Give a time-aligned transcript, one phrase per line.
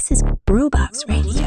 [0.00, 1.42] This is Brewbox Radio.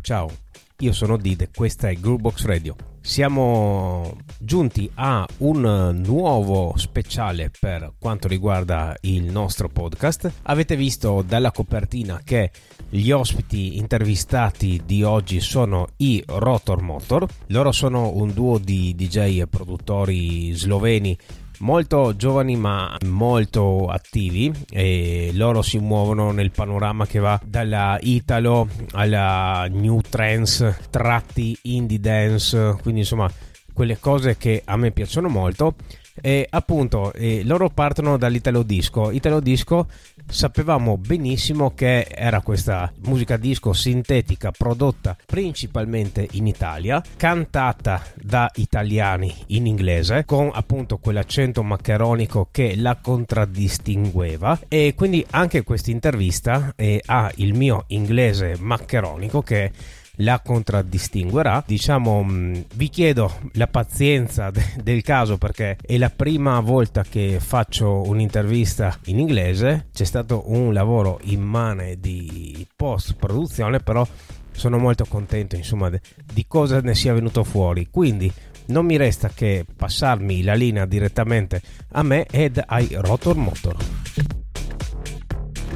[0.00, 0.30] Ciao,
[0.78, 2.76] io sono Dide, questa è Groovebox Radio.
[3.00, 10.32] Siamo giunti a un nuovo speciale per quanto riguarda il nostro podcast.
[10.42, 12.52] Avete visto dalla copertina che
[12.88, 17.26] gli ospiti intervistati di oggi sono i Rotor Motor.
[17.48, 21.18] Loro sono un duo di DJ e produttori sloveni
[21.64, 28.68] molto giovani ma molto attivi e loro si muovono nel panorama che va dalla Italo
[28.92, 33.30] alla New Trance, tratti indie dance, quindi insomma
[33.72, 35.74] quelle cose che a me piacciono molto
[36.20, 39.10] e appunto eh, loro partono dall'Italo Disco.
[39.10, 39.86] Italo Disco
[40.26, 49.34] sapevamo benissimo che era questa musica disco sintetica prodotta principalmente in Italia, cantata da italiani
[49.48, 56.74] in inglese con appunto quell'accento maccheronico che la contraddistingueva e quindi anche questa intervista
[57.06, 59.70] ha il mio inglese maccheronico che
[60.16, 61.62] la contraddistinguerà.
[61.66, 67.38] Diciamo, mh, vi chiedo la pazienza de- del caso perché è la prima volta che
[67.40, 69.86] faccio un'intervista in inglese.
[69.92, 74.06] C'è stato un lavoro immane di post produzione, però
[74.52, 77.88] sono molto contento insomma di cosa ne sia venuto fuori.
[77.90, 78.32] Quindi
[78.66, 81.60] non mi resta che passarmi la linea direttamente
[81.92, 83.76] a me ed ai Rotor Motor.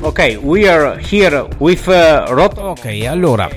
[0.00, 2.66] Ok, we are here with uh, Rotor.
[2.66, 3.48] Ok, allora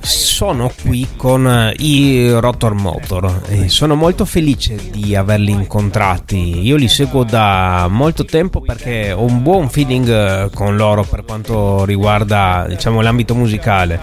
[0.00, 6.60] sono qui con eh, i Rotor Motor e sono molto felice di averli incontrati.
[6.62, 11.24] Io li seguo da molto tempo perché ho un buon feeling eh, con loro per
[11.24, 14.00] quanto riguarda diciamo, l'ambito musicale.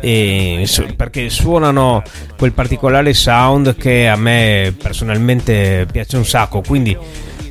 [0.00, 2.02] E perché suonano
[2.36, 6.60] quel particolare sound che a me personalmente piace un sacco.
[6.60, 6.96] Quindi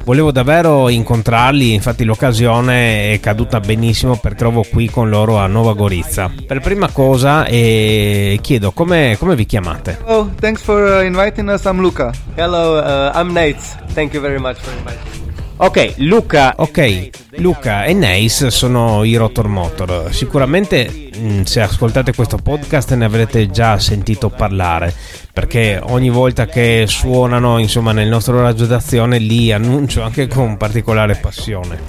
[0.06, 5.74] volevo davvero incontrarli, infatti l'occasione è caduta benissimo perché trovo qui con loro a Nuova
[5.74, 6.32] Gorizia.
[6.46, 10.00] Per prima cosa eh, chiedo come, come, vi chiamate?
[10.06, 11.66] Oh, thanks for inviting us.
[11.66, 12.14] I'm Luca.
[12.36, 13.60] Hello, uh, I'm Nate.
[13.94, 15.25] Thank you very much for inviting me.
[15.58, 16.54] Ok, Luca.
[16.58, 20.14] Ok, Luca e Nace sono i Rotor Motor.
[20.14, 24.94] Sicuramente mm, se ascoltate questo podcast ne avrete già sentito parlare
[25.32, 31.16] perché ogni volta che suonano insomma nel nostro raggio d'azione li annuncio anche con particolare
[31.16, 31.80] passione.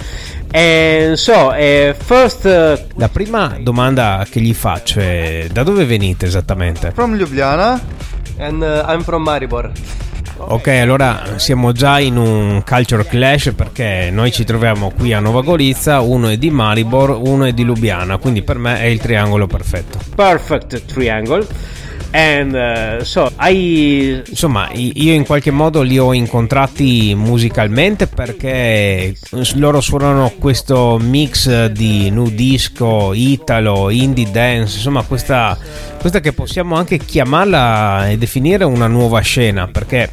[0.51, 6.25] And so, uh, first, uh, La prima domanda che gli faccio è da dove venite
[6.25, 6.91] esattamente?
[6.93, 8.05] From Ljubljana.
[8.39, 9.71] and uh, I'm from Maribor.
[10.39, 15.41] Ok, allora siamo già in un culture clash perché noi ci troviamo qui a Nuova
[15.41, 19.47] Gorizia, uno è di Maribor, uno è di Lubiana, quindi per me è il triangolo
[19.47, 19.99] perfetto.
[20.15, 21.45] Perfect triangle.
[22.11, 29.15] And uh, so I Insomma, io in qualche modo li ho incontrati musicalmente perché
[29.55, 35.57] loro suonano questo mix di nu disco, italo, indie dance, insomma questa,
[35.99, 40.09] questa che possiamo anche chiamarla e definire una nuova scena perché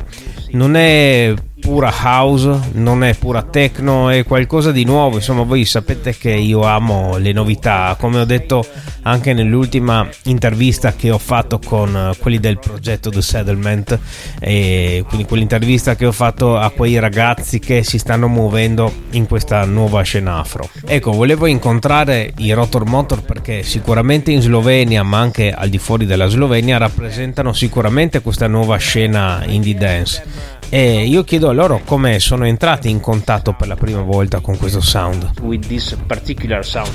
[0.53, 1.35] non è
[1.65, 5.17] pura house, non è pura techno, è qualcosa di nuovo.
[5.17, 8.67] Insomma, voi sapete che io amo le novità, come ho detto
[9.07, 13.99] anche nell'ultima intervista che ho fatto con quelli del progetto The Settlement,
[14.39, 19.65] e quindi quell'intervista che ho fatto a quei ragazzi che si stanno muovendo in questa
[19.65, 20.69] nuova scena afro.
[20.85, 26.05] Ecco, volevo incontrare i Rotor Motor perché sicuramente in Slovenia, ma anche al di fuori
[26.05, 32.19] della Slovenia, rappresentano sicuramente questa nuova scena indie dance e io chiedo a loro come
[32.19, 35.31] sono entrati in contatto per la prima volta con questo sound.
[35.43, 36.91] with this particular sound.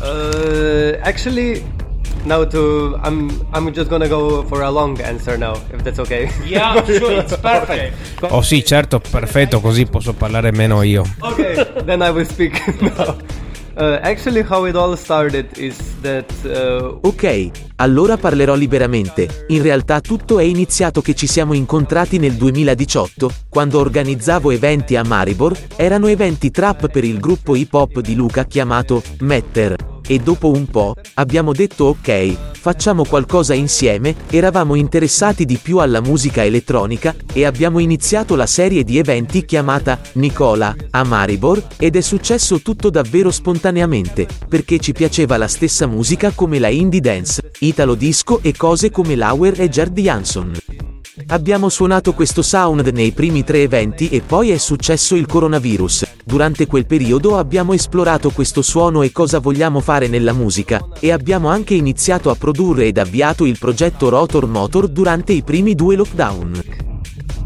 [0.00, 1.64] Uh, actually,
[2.24, 6.28] now to I'm I'm just gonna go for a long answer now, if that's okay.
[6.44, 7.94] Yeah, sure, it's perfect.
[8.30, 11.02] Oh sì, certo, perfetto, così posso parlare meno io.
[11.20, 13.16] okay, then I will speak now.
[13.76, 19.44] Uh, actually, how it all started is that uh, Ok, allora parlerò liberamente.
[19.48, 25.04] In realtà tutto è iniziato che ci siamo incontrati nel 2018, quando organizzavo eventi a
[25.04, 29.76] Maribor, erano eventi trap per il gruppo hip hop di Luca chiamato Metter.
[30.08, 36.00] E dopo un po', abbiamo detto ok, facciamo qualcosa insieme, eravamo interessati di più alla
[36.00, 42.00] musica elettronica, e abbiamo iniziato la serie di eventi chiamata Nicola, a Maribor, ed è
[42.00, 47.94] successo tutto davvero spontaneamente, perché ci piaceva la stessa musica come la indie dance, italo
[47.94, 50.95] disco e cose come Lauer e Gerd Jansson.
[51.28, 56.14] Abbiamo suonato questo sound nei primi tre eventi e poi è successo il coronavirus.
[56.24, 61.48] Durante quel periodo abbiamo esplorato questo suono e cosa vogliamo fare nella musica, e abbiamo
[61.48, 66.84] anche iniziato a produrre ed avviato il progetto Rotor Motor durante i primi due lockdown.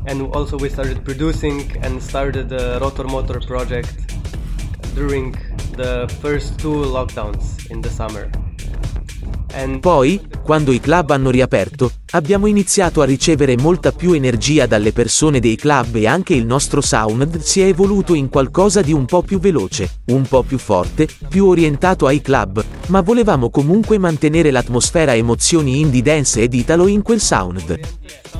[0.06, 3.94] and also we started producing and started the Rotor Motor project
[4.94, 5.37] during
[5.76, 8.28] the first two lockdowns in the summer.
[9.52, 14.93] And Poi, quando i club hanno riaperto, abbiamo iniziato a ricevere molta più energia dalle
[14.93, 19.05] persone dei club e anche il nostro sound si è evoluto in qualcosa di un
[19.05, 24.51] po' più veloce, un po' più forte, più orientato ai club, ma volevamo comunque mantenere
[24.51, 27.79] l'atmosfera emozioni indie dance ed italo in quel sound.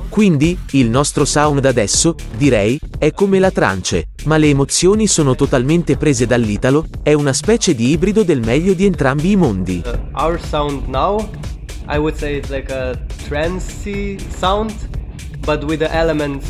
[0.09, 5.97] Quindi, il nostro sound adesso, direi, è come la trance, ma le emozioni sono totalmente
[5.97, 9.83] prese dall'italo, è una specie di ibrido del meglio di entrambi i mondi.
[9.85, 11.29] uh,
[11.91, 12.95] I would say it's like a
[13.27, 14.75] trancey sound,
[15.43, 16.47] but with the elements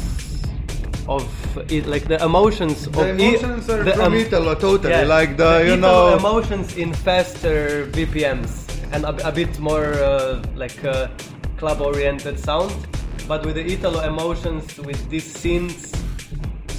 [1.09, 1.25] of
[1.73, 4.93] it, like the emotions of The i- emotions are the from em- Italo, totally.
[4.93, 6.17] yeah, like the, the you Italo know.
[6.19, 8.53] emotions in faster BPMs
[8.93, 11.09] and a, a bit more uh, like uh,
[11.57, 12.73] club-oriented sound,
[13.27, 15.97] but with the Italo emotions with these synths.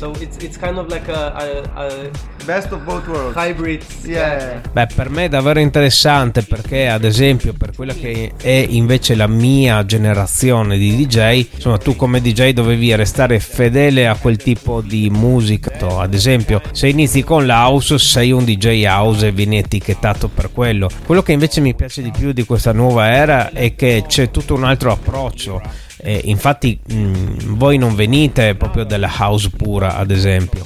[0.02, 1.32] So it's it's kind of like a,
[1.76, 2.12] a, a
[2.44, 3.36] Best of both worlds.
[3.36, 3.84] hybrid.
[4.04, 4.62] Yeah.
[4.72, 9.28] Beh, per me è davvero interessante perché, ad esempio, per quella che è invece la
[9.28, 15.12] mia generazione di DJ, insomma, tu come DJ dovevi restare fedele a quel tipo di
[15.12, 15.72] musica.
[16.00, 20.90] Ad esempio, se inizi con l'house, sei un DJ house e vieni etichettato per quello.
[21.06, 24.56] Quello che invece mi piace di più di questa nuova era è che c'è tutto
[24.56, 25.62] un altro approccio.
[26.04, 30.64] Eh, infatti, mh, voi non venite proprio dalla house pura, ad esempio.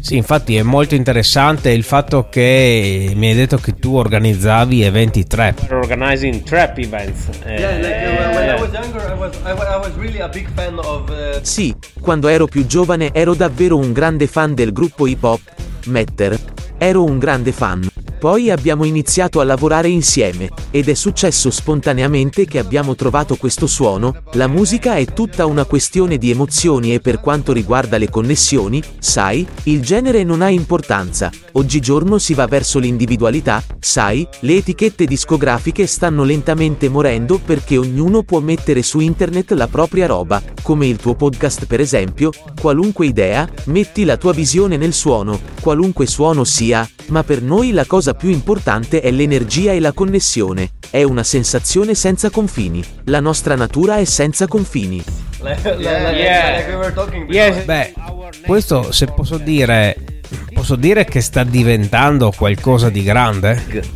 [0.00, 5.26] Sì, infatti è molto interessante il fatto che mi hai detto che tu organizzavi eventi
[5.26, 5.66] trap.
[5.70, 7.28] Organizing trap events.
[7.46, 10.28] Yeah, like uh, when I was younger, I was I, wa- I was really a
[10.28, 14.74] big fan of uh, Sì, quando ero più giovane ero davvero un grande fan del
[14.74, 15.40] gruppo hip hop,
[15.86, 16.38] Metter.
[16.76, 17.88] Ero un grande fan.
[18.24, 24.22] Poi abbiamo iniziato a lavorare insieme, ed è successo spontaneamente che abbiamo trovato questo suono,
[24.32, 29.46] la musica è tutta una questione di emozioni e per quanto riguarda le connessioni, sai,
[29.64, 36.24] il genere non ha importanza, oggigiorno si va verso l'individualità, sai, le etichette discografiche stanno
[36.24, 41.66] lentamente morendo perché ognuno può mettere su internet la propria roba, come il tuo podcast
[41.66, 47.42] per esempio, qualunque idea, metti la tua visione nel suono, qualunque suono sia, ma per
[47.42, 52.82] noi la cosa più importante è l'energia e la connessione, è una sensazione senza confini,
[53.04, 55.02] la nostra natura è senza confini.
[57.64, 57.92] Beh,
[58.46, 59.96] questo se posso dire,
[60.52, 63.92] posso dire che sta diventando qualcosa di grande.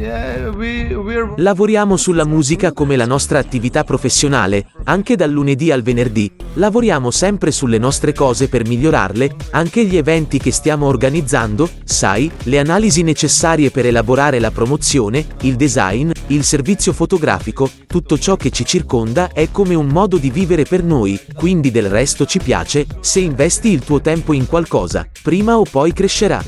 [0.00, 6.30] We're Lavoriamo sulla musica come la nostra attività professionale, anche dal lunedì al venerdì.
[6.54, 12.58] Lavoriamo sempre sulle nostre cose per migliorarle, anche gli eventi che stiamo organizzando, sai, le
[12.58, 18.64] analisi necessarie per elaborare la promozione, il design, il servizio fotografico, tutto ciò che ci
[18.64, 23.20] circonda è come un modo di vivere per noi, quindi del resto ci piace, se
[23.20, 26.42] investi il tuo tempo in qualcosa, prima o poi crescerà.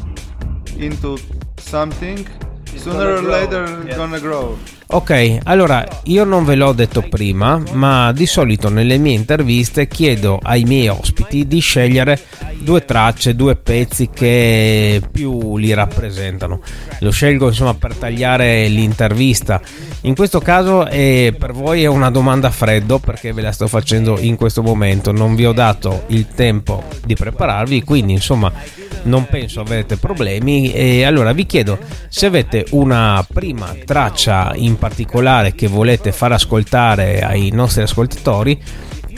[0.78, 1.18] into
[1.58, 2.28] something,
[2.76, 3.98] sooner gonna or grow, later it's yes.
[3.98, 4.58] gonna grow.
[4.94, 10.38] Ok, allora io non ve l'ho detto prima, ma di solito nelle mie interviste chiedo
[10.44, 12.20] ai miei ospiti di scegliere
[12.60, 16.60] due tracce, due pezzi che più li rappresentano.
[17.00, 19.62] Lo scelgo insomma per tagliare l'intervista.
[20.02, 23.68] In questo caso eh, per voi è una domanda a freddo perché ve la sto
[23.68, 28.52] facendo in questo momento, non vi ho dato il tempo di prepararvi, quindi insomma
[29.04, 30.72] non penso avrete problemi.
[30.72, 31.78] E allora vi chiedo
[32.10, 38.62] se avete una prima traccia in particolare che volete far ascoltare ai nostri ascoltatori.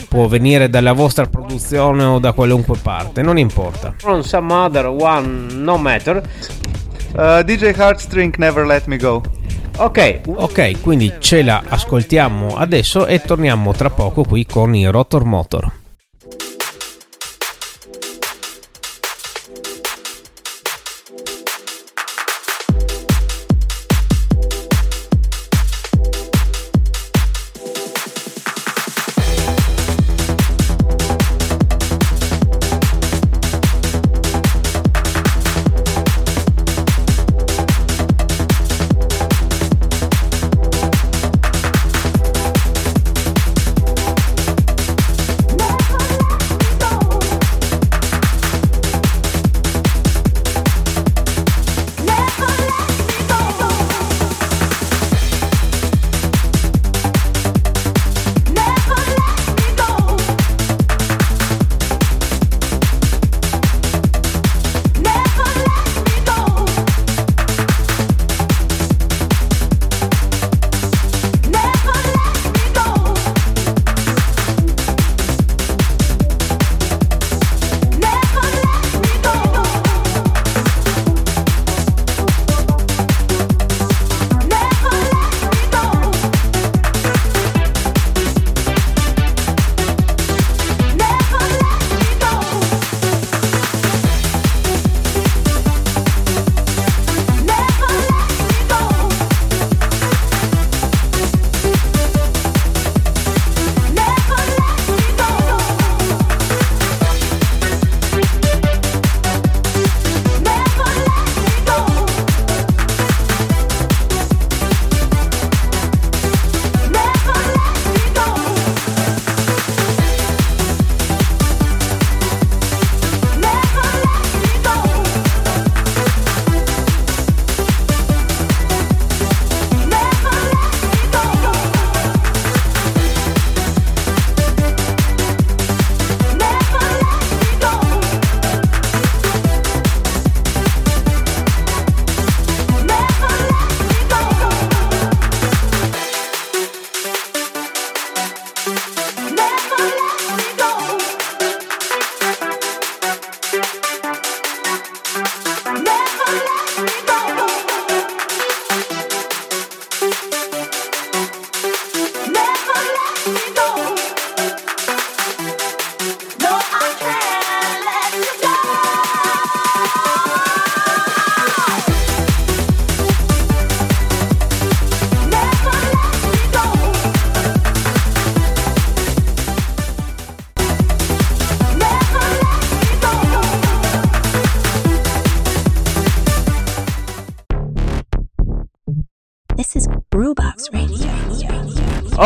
[0.08, 3.94] Può venire dalla vostra produzione o da qualunque parte non importa.
[3.98, 6.22] From some other one no matter.
[7.16, 9.22] Uh, DJ Heartstring Never Let Me Go.
[9.76, 10.20] ok.
[10.26, 15.72] Ok quindi ce la ascoltiamo adesso e torniamo tra poco qui con i rotor motor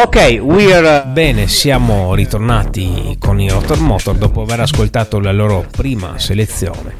[0.08, 1.02] Ok, we are.
[1.04, 6.94] uh, Bene, siamo ritornati con i Rotor Motor dopo aver ascoltato la loro prima selezione.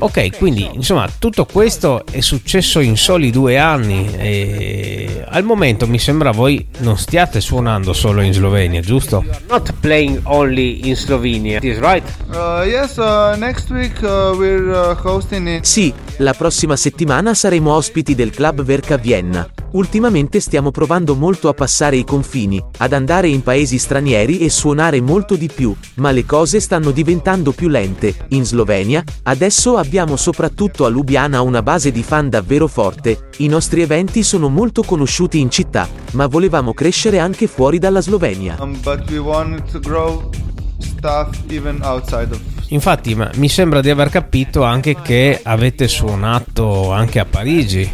[0.00, 6.00] Ok, quindi insomma tutto questo è successo in soli due anni e al momento mi
[6.00, 9.24] sembra voi non stiate suonando solo in Slovenia, giusto?
[9.48, 11.60] not playing only in Slovenia.
[11.62, 12.02] Is right?
[12.28, 18.16] Uh, yes, uh, next week uh, we're hosting in Sì, la prossima settimana saremo ospiti
[18.16, 19.48] del Club Verca Vienna.
[19.72, 25.00] Ultimamente stiamo provando molto a passare i confini, ad andare in paesi stranieri e suonare
[25.00, 28.14] molto di più, ma le cose stanno diventando più lente.
[28.28, 33.80] In Slovenia, adesso abbiamo soprattutto a Lubiana una base di fan davvero forte, i nostri
[33.80, 38.56] eventi sono molto conosciuti in città, ma volevamo crescere anche fuori dalla Slovenia.
[38.60, 40.30] um, but we wanted to grow
[40.78, 46.90] stuff even outside of Infatti, ma mi sembra di aver capito anche che avete suonato
[46.90, 47.90] anche a Parigi.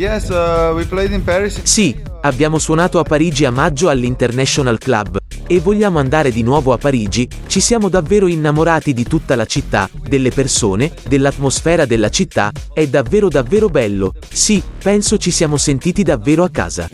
[0.00, 1.60] Yes, uh, we played in Paris.
[1.62, 5.18] Sì, abbiamo suonato a Parigi a maggio all'International Club.
[5.46, 9.90] E vogliamo andare di nuovo a Parigi, ci siamo davvero innamorati di tutta la città,
[10.02, 14.14] delle persone, dell'atmosfera della città, è davvero davvero bello.
[14.26, 16.88] Sì, penso ci siamo sentiti davvero a casa.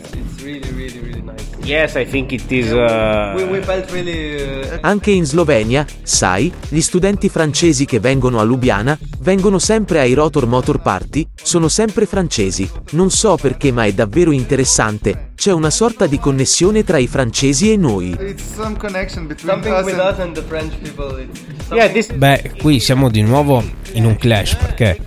[1.67, 2.71] Yes, I think it is.
[2.71, 4.35] Uh, We, we felt really.
[4.41, 10.13] Uh, Anche in Slovenia, sai, gli studenti francesi che vengono a Lubiana, vengono sempre ai
[10.13, 12.69] Rotor Motor Party, sono sempre francesi.
[12.91, 17.69] Non so perché ma è davvero interessante, c'è una sorta di connessione tra i francesi
[17.69, 18.15] e noi.
[18.17, 21.21] It's some connection between something us with and us and the French people.
[21.21, 22.11] It's yeah, something- this.
[22.13, 25.01] Beh, qui siamo di nuovo in un clash perché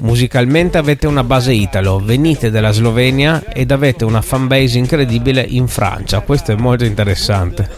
[0.00, 6.20] musicalmente avete una base italo, venite dalla Slovenia ed avete una fanbase incredibile in Francia.
[6.20, 7.68] Questo è molto interessante.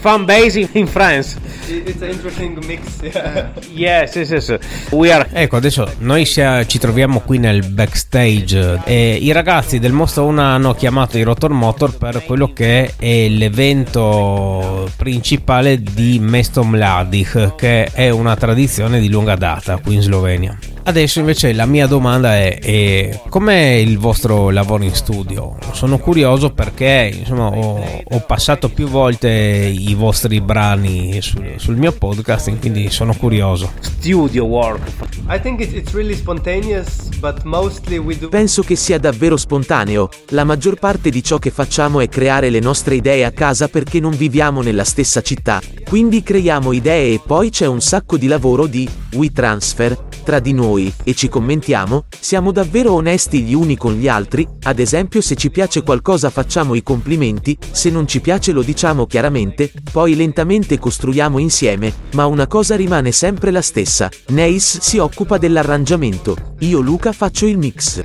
[0.00, 1.36] Fan base in, France.
[1.68, 2.80] it- It's an interesting mix.
[3.02, 3.50] Yeah.
[3.72, 4.58] Yes, yes, yes.
[4.90, 5.28] We are.
[5.32, 10.40] Ecco, adesso noi sia- ci troviamo qui nel backstage e i ragazzi del Mostro 1
[10.40, 17.84] hanno chiamato i Rotor Motor per quello che è l'evento principale di Mesto Mladih, che
[17.92, 20.56] è una tradizione di lunga data qui in Slovenia.
[20.86, 25.56] Adesso invece la mia domanda è, è com'è il vostro lavoro in studio?
[25.72, 31.92] Sono curioso perché insomma, ho, ho passato più volte i vostri brani sul, sul mio
[31.92, 33.72] podcast, quindi sono curioso.
[33.80, 34.82] Studio work.
[35.30, 38.28] I think it's, it's really spontaneous, but mostly we do.
[38.28, 42.60] Penso che sia davvero spontaneo, la maggior parte di ciò che facciamo è creare le
[42.60, 47.48] nostre idee a casa perché non viviamo nella stessa città, quindi creiamo idee e poi
[47.48, 52.50] c'è un sacco di lavoro di we transfer tra di noi e ci commentiamo, siamo
[52.50, 56.82] davvero onesti gli uni con gli altri, ad esempio se ci piace qualcosa facciamo i
[56.82, 62.76] complimenti, se non ci piace lo diciamo chiaramente, poi lentamente costruiamo insieme, ma una cosa
[62.76, 68.00] rimane sempre la stessa, Neis si occupa dell'arrangiamento, io Luca faccio il mix.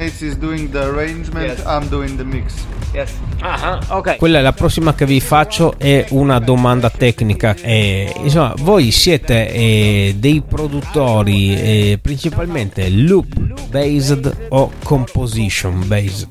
[2.91, 3.12] Yes.
[3.41, 4.17] Ah, ok.
[4.17, 7.55] Quella è la prossima che vi faccio è una domanda tecnica.
[7.55, 16.27] Eh, insomma, voi siete eh, dei produttori eh, principalmente loop based o composition based?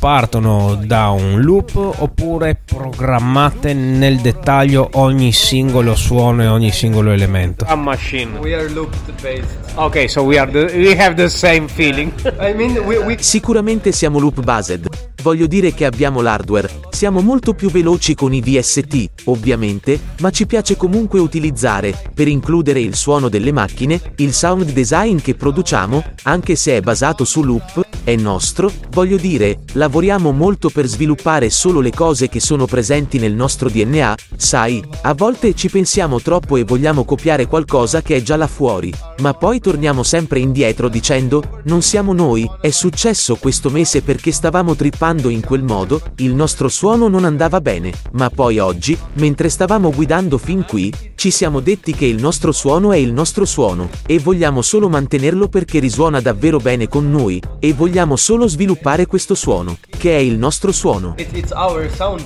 [0.00, 7.66] Partono da un loop oppure programmate nel dettaglio ogni singolo suono e ogni singolo elemento?
[7.66, 8.38] A machine.
[8.38, 9.58] We are looped based.
[9.74, 12.10] Okay, so we are the, we have the same feeling.
[12.40, 14.88] I mean, we, we Sicuramente siamo loop based.
[15.22, 20.46] Voglio dire che abbiamo l'hardware, siamo molto più veloci con i VST, ovviamente, ma ci
[20.46, 26.56] piace comunque utilizzare, per includere il suono delle macchine, il sound design che produciamo, anche
[26.56, 29.58] se è basato su loop, è nostro, voglio dire,
[29.90, 35.14] lavoriamo molto per sviluppare solo le cose che sono presenti nel nostro DNA, sai, a
[35.14, 39.58] volte ci pensiamo troppo e vogliamo copiare qualcosa che è già là fuori, ma poi
[39.58, 45.40] torniamo sempre indietro dicendo, non siamo noi, è successo questo mese perché stavamo trippando in
[45.40, 50.64] quel modo, il nostro suono non andava bene, ma poi oggi, mentre stavamo guidando fin
[50.68, 54.88] qui, ci siamo detti che il nostro suono è il nostro suono, e vogliamo solo
[54.88, 60.20] mantenerlo perché risuona davvero bene con noi, e vogliamo solo sviluppare questo suono, che è
[60.20, 61.14] il nostro suono.
[61.18, 62.24] it, it's our sound,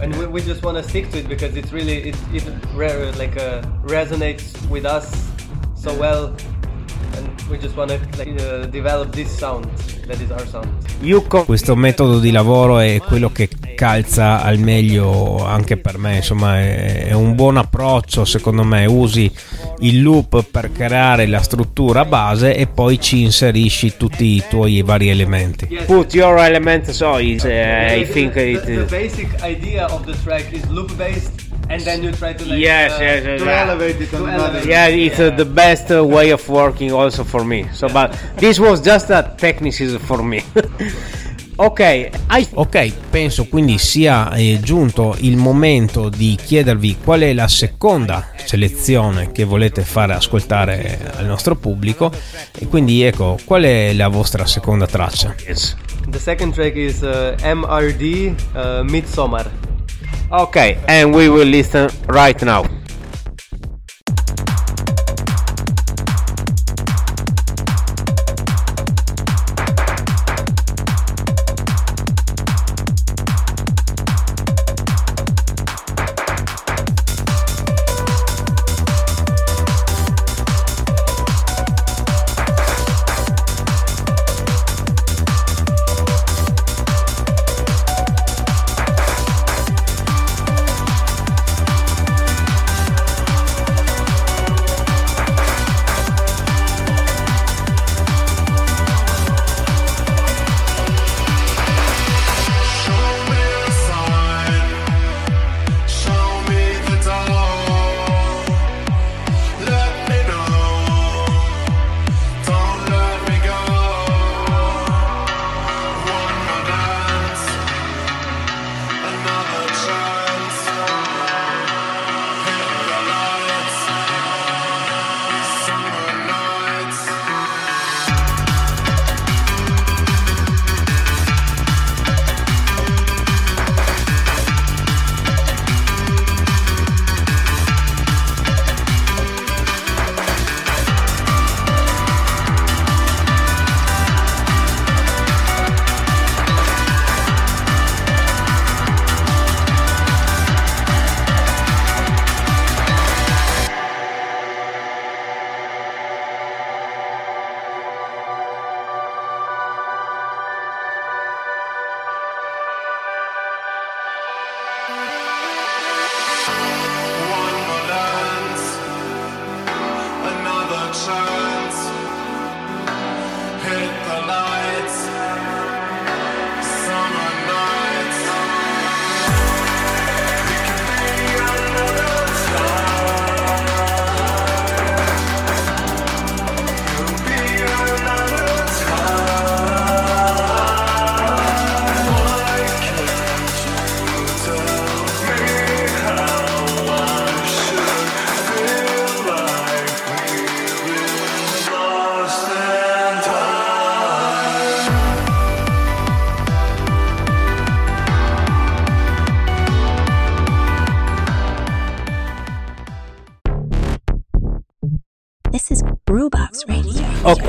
[0.00, 3.12] and we, we just want to stick to it because it's really it it re-
[3.18, 5.10] like uh, resonates with us
[5.74, 6.34] so well,
[11.44, 17.12] Questo metodo di lavoro è quello che calza al meglio anche per me, insomma è,
[17.12, 19.30] un buon approccio secondo me, usi
[19.80, 25.08] il loop per creare la struttura base e poi ci inserisci tutti i tuoi vari
[25.08, 25.66] elementi.
[25.86, 28.90] Put your element so is, uh, I the- think the, it the is.
[28.90, 31.30] basic idea of the track is loop based,
[31.70, 33.62] and then you try to like Yes, uh, yes, yes, To yeah.
[33.62, 34.66] elevate it To elevate.
[34.66, 37.68] Yeah, it's uh, the best uh, way of working also for me.
[37.72, 40.42] So, but this was just a technicism for me.
[41.56, 47.48] okay, I Ok, penso quindi sia eh, giunto il momento di chiedervi qual è la
[47.48, 52.10] seconda selezione che volete fare ascoltare al nostro pubblico
[52.58, 55.34] e quindi ecco, qual è la vostra seconda traccia?
[55.46, 55.76] yes.
[56.08, 59.69] The second track is uh, MRD uh, Midsommar.
[60.32, 62.79] Okay, and we will listen right now.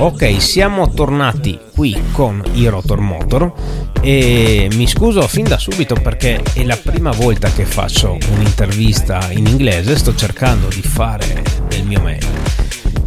[0.04, 3.54] Ok, siamo tornati qui con i Rotor Motor
[4.02, 9.46] e mi scuso fin da subito perché è la prima volta che faccio un'intervista in
[9.46, 12.41] inglese, sto cercando di fare del mio meglio.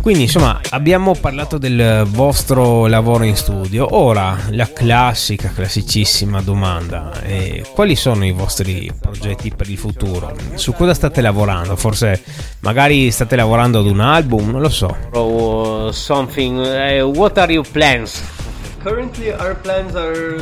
[0.04, 7.64] Quindi insomma abbiamo parlato del vostro lavoro in studio, ora la classica, classicissima domanda, eh,
[7.72, 10.36] quali sono i vostri progetti per il futuro?
[10.56, 11.74] Su cosa state lavorando?
[11.76, 12.22] Forse
[12.60, 14.94] magari state lavorando ad un album, non lo so.
[15.12, 16.58] Or something.
[16.58, 18.22] Uh, what are your plans?
[18.82, 20.36] Currently, our plans are,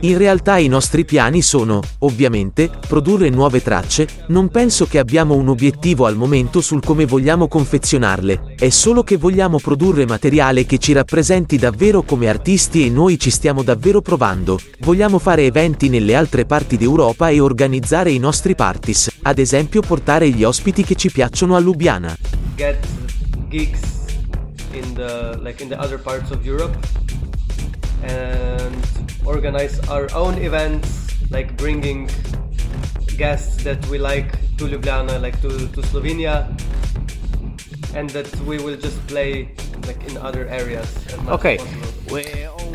[0.00, 5.48] In realtà i nostri piani sono, ovviamente, produrre nuove tracce, non penso che abbiamo un
[5.48, 10.92] obiettivo al momento sul come vogliamo confezionarle, è solo che vogliamo produrre materiale che ci
[10.92, 16.46] rappresenti davvero come artisti e noi ci stiamo davvero provando, vogliamo fare eventi nelle altre
[16.46, 21.54] parti d'Europa e organizzare i nostri parties, ad esempio portare gli ospiti che ci piacciono
[21.54, 22.16] a Lubiana.
[22.58, 22.76] get
[23.48, 23.80] gigs
[24.72, 26.76] in the like in the other parts of Europe
[28.02, 28.76] and
[29.24, 32.08] organize our own events like bringing
[33.16, 36.46] guests that we like to Ljubljana like to, to Slovenia
[37.94, 39.50] and that we will just play
[39.86, 40.88] like in other areas
[41.28, 41.58] Okay.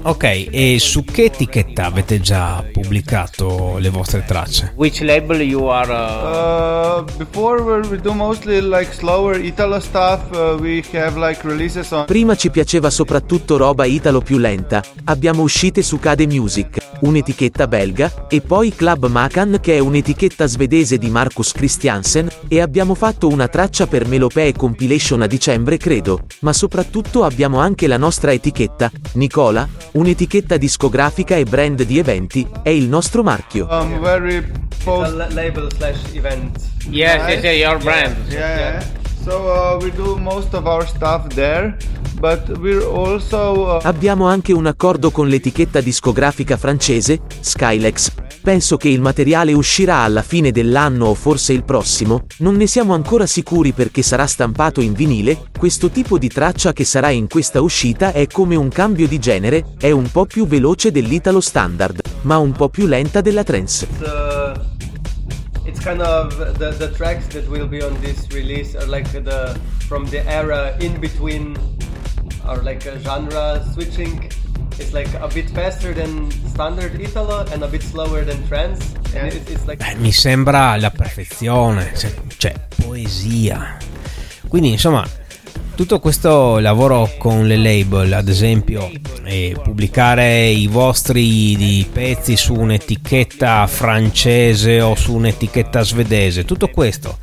[0.01, 4.73] Ok, e su che etichetta avete già pubblicato le vostre tracce?
[4.75, 5.91] Which label you are?
[5.91, 6.99] Uh...
[6.99, 12.05] Uh, before we do mostly like slower Italo stuff, uh, we have like releases on.
[12.05, 18.27] Prima ci piaceva soprattutto roba italo più lenta, abbiamo uscite su Cade Music, un'etichetta belga,
[18.27, 23.47] e poi Club Macan che è un'etichetta svedese di Marcus Christiansen, e abbiamo fatto una
[23.47, 29.67] traccia per Melopee Compilation a dicembre credo, ma soprattutto abbiamo anche la nostra etichetta, Nicola,
[29.91, 33.67] un'etichetta discografica e brand di eventi, è il nostro marchio.
[33.69, 34.19] Um, a
[34.83, 35.13] post.
[35.13, 36.57] la- label slash event.
[36.89, 38.15] Yes, yes, yes, your brand.
[38.29, 39.02] Yeah, yeah.
[39.23, 41.77] So uh, we do most of our stuff there,
[42.19, 43.77] but we're also.
[43.77, 48.11] Uh, Abbiamo anche un accordo con l'etichetta discografica francese, Skylex.
[48.41, 52.93] Penso che il materiale uscirà alla fine dell'anno o forse il prossimo, non ne siamo
[52.93, 57.61] ancora sicuri perché sarà stampato in vinile, questo tipo di traccia che sarà in questa
[57.61, 62.37] uscita è come un cambio di genere, è un po' più veloce dell'italo standard, ma
[62.39, 64.42] un po' più lenta della trance.
[65.83, 69.11] It's, it's kind of the, the tracks that will be on this release are like
[69.11, 71.57] the from the era in between
[72.47, 74.31] or like a genre switching.
[74.79, 78.93] It's like a bit faster than standard Italo and a bit slower than trance.
[79.13, 83.77] And it, it's like Beh, mi sembra la perfezione, cioè, cioè, poesia.
[84.47, 85.07] Quindi insomma,
[85.75, 88.91] tutto questo lavoro con le label, ad esempio,
[89.23, 97.17] e pubblicare i vostri di pezzi su un'etichetta francese o su un'etichetta svedese, tutto questo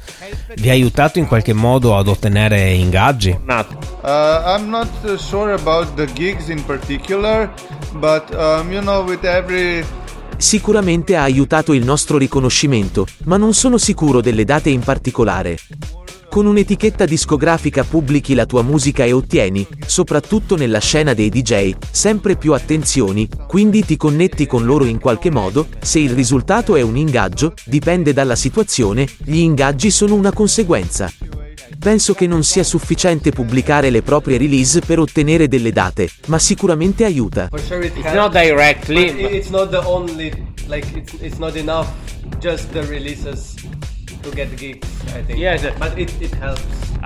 [0.57, 3.39] vi ha aiutato in qualche modo ad ottenere ingaggi?
[3.47, 7.53] Uh, I'm not sure about the gigs in particular,
[7.93, 9.85] but um, you know, with every.
[10.37, 15.59] Sicuramente ha aiutato il nostro riconoscimento, ma non sono sicuro delle date in particolare.
[16.31, 22.37] Con un'etichetta discografica pubblichi la tua musica e ottieni, soprattutto nella scena dei DJ, sempre
[22.37, 26.97] più attenzioni, quindi ti connetti con loro in qualche modo, se il risultato è un
[26.97, 31.13] ingaggio, dipende dalla situazione, gli ingaggi sono una conseguenza.
[31.81, 37.05] Penso che non sia sufficiente pubblicare le proprie release per ottenere delle date, ma sicuramente
[37.05, 37.49] aiuta.
[37.67, 39.07] sure it It's not directly.
[39.11, 40.31] but it- it's not the only
[40.69, 41.89] like it's it's not enough
[42.39, 43.55] just the releases
[44.23, 44.87] to get gigs.
[45.17, 45.39] I think.
[45.39, 45.63] Yes.
[45.79, 46.63] but it, it helps.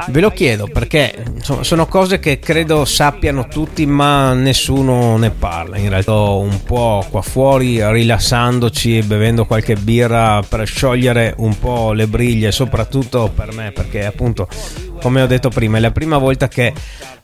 [0.09, 5.77] Ve lo chiedo perché insomma, sono cose che credo sappiano tutti ma nessuno ne parla.
[5.77, 11.93] In realtà un po' qua fuori rilassandoci e bevendo qualche birra per sciogliere un po'
[11.93, 14.49] le briglie, soprattutto per me perché appunto
[15.01, 16.73] come ho detto prima è la prima volta che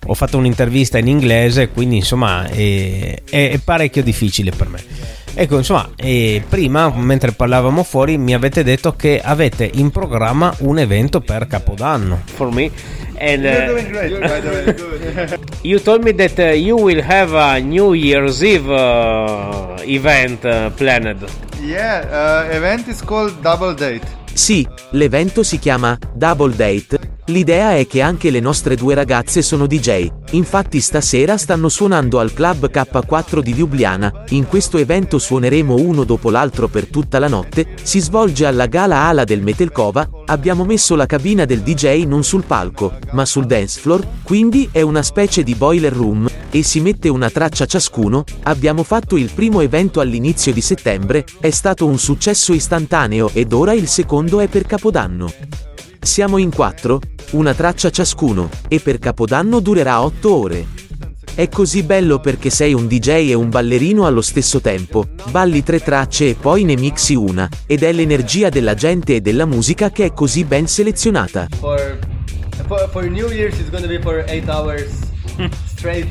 [0.07, 4.83] ho fatto un'intervista in inglese quindi insomma è, è- è parecchio difficile per me.
[5.33, 10.79] Ecco, insomma, e prima mentre parlavamo fuori mi avete detto che avete in programma un
[10.79, 12.23] evento per Capodanno.
[12.35, 12.71] for me.
[13.23, 18.71] And You're uh, you told me that uh, you will have a New Year's Eve
[18.71, 21.27] uh, event uh, planned.
[21.63, 22.01] yeah,
[22.49, 24.07] uh, event is called Double Date.
[24.41, 27.19] Sì, l'evento si chiama Double Date.
[27.27, 30.09] L'idea è che anche le nostre due ragazze sono DJ.
[30.31, 34.25] Infatti stasera stanno suonando al Club K4 di Ljubljana.
[34.31, 37.75] In questo evento suoneremo uno dopo l'altro per tutta la notte.
[37.83, 40.09] Si svolge alla Gala Ala del Metelkova.
[40.25, 44.81] Abbiamo messo la cabina del DJ non sul palco, ma sul dance floor, quindi è
[44.81, 48.25] una specie di boiler room e si mette una traccia ciascuno.
[48.45, 53.73] Abbiamo fatto il primo evento all'inizio di settembre, è stato un successo istantaneo ed ora
[53.73, 55.33] il secondo è per Capodanno.
[56.01, 57.01] Siamo in quattro,
[57.33, 60.67] una traccia ciascuno, e per Capodanno durerà 8 ore.
[61.35, 65.81] È così bello perché sei un DJ e un ballerino allo stesso tempo, balli tre
[65.81, 70.07] tracce e poi ne mixi una, ed è l'energia della gente e della musica che
[70.07, 71.47] è così ben selezionata.
[71.59, 71.99] For
[72.71, 75.11] for, for New Year's, it's gonna be for eight hours
[75.67, 76.07] straight.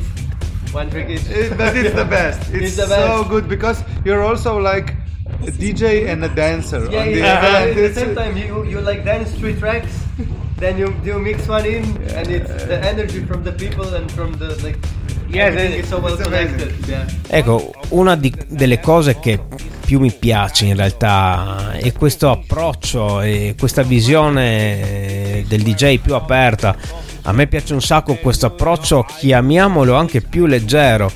[0.72, 1.28] One drink each.
[1.30, 2.40] It, but it's the best.
[2.54, 3.30] It's, It's the so best.
[3.30, 4.94] good because you're also like
[5.48, 7.40] a DJ and a dancer Yeah, on the yeah.
[7.40, 7.70] event.
[7.70, 9.92] At the It's- same time, you you like dance three tracks,
[10.58, 11.84] then you you mix one in,
[12.16, 14.78] and it's the energy from the people and from the like.
[15.32, 16.58] Yes, everything it- is so well it's amazing.
[16.58, 16.88] connected.
[16.88, 17.06] Yeah.
[17.40, 19.40] Ecco, una di- delle cose che
[19.86, 26.76] più mi piace in realtà è questo approccio e questa visione del DJ più aperta.
[27.24, 31.12] A me piace un sacco questo approccio, chiamiamolo anche più leggero.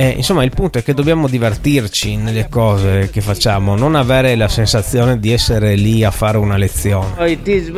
[0.00, 4.46] Eh, insomma, il punto è che dobbiamo divertirci nelle cose che facciamo, non avere la
[4.46, 7.14] sensazione di essere lì a fare una lezione.
[7.18, 7.70] Uh, It is.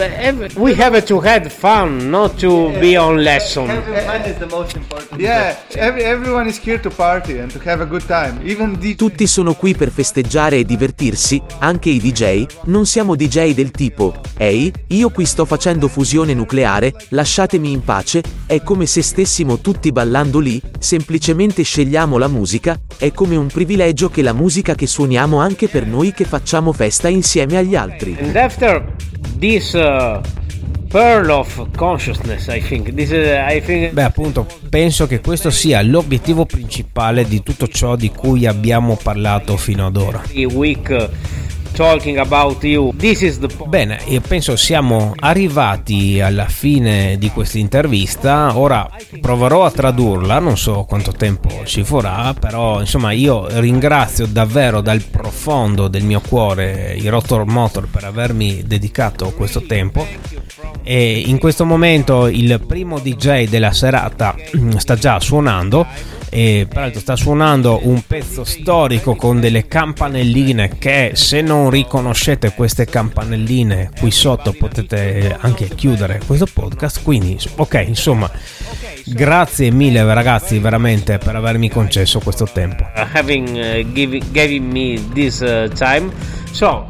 [0.54, 3.70] We have to have fun, not to be on lesson.
[3.70, 5.18] Having fun is the most important.
[5.18, 8.38] Yeah, every, everyone is here to party and to have a good time.
[8.44, 8.96] Even DJ.
[8.96, 14.20] Tutti sono qui per festeggiare e divertirsi, anche i DJ, non siamo DJ del tipo,
[14.36, 19.90] ehi, io qui sto facendo fusione nucleare, lasciatemi in pace, è come se stessimo tutti
[19.90, 24.88] ballando lì, semplicemente scegliamo amo la musica, è come un privilegio che la musica che
[24.88, 28.16] suoniamo anche per noi che facciamo festa insieme agli altri.
[28.20, 28.84] And after
[29.38, 30.20] this uh,
[30.88, 35.80] pearl of consciousness, I think this is, I think Beh, appunto, penso che questo sia
[35.82, 40.22] l'obiettivo principale di tutto ciò di cui abbiamo parlato fino ad ora.
[40.52, 41.08] week uh,
[41.72, 42.92] talking about you.
[42.96, 43.48] This is the.
[43.66, 48.56] Bene, io penso siamo arrivati alla fine di questa intervista.
[48.58, 48.88] Ora
[49.20, 55.02] proverò a tradurla, non so quanto tempo ci vorrà, però insomma io ringrazio davvero dal
[55.02, 60.06] profondo del mio cuore i Rotor Motor per avermi dedicato questo tempo.
[60.82, 64.34] E in questo momento il primo DJ della serata
[64.76, 65.86] sta già suonando
[66.30, 72.86] e peraltro sta suonando un pezzo storico con delle campanelline che se non riconoscete queste
[72.86, 78.30] campanelline qui sotto potete anche chiudere questo podcast quindi ok insomma
[79.04, 84.98] grazie mille ragazzi veramente per avermi concesso questo tempo uh, having uh, given giving me
[85.12, 86.10] this uh, time.
[86.52, 86.86] So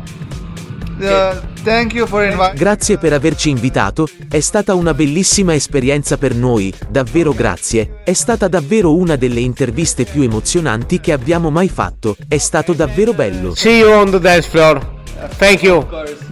[1.01, 2.55] Uh, inviting.
[2.55, 8.49] Grazie per averci invitato, è stata una bellissima esperienza per noi, davvero grazie, è stata
[8.49, 13.55] davvero una delle interviste più emozionanti che abbiamo mai fatto, è stato davvero bello.
[13.55, 14.99] see you on the dance floor.
[15.37, 15.85] Thank you.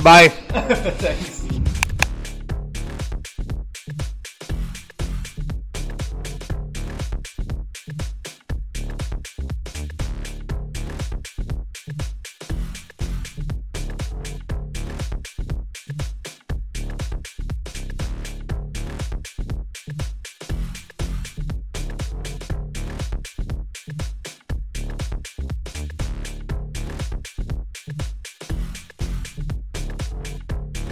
[0.03, 0.33] Bye.
[0.99, 1.37] Thanks.